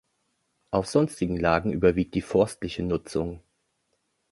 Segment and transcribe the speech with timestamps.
[0.71, 3.43] Auf sonstigen Lagen überwiegt die forstliche Nutzung.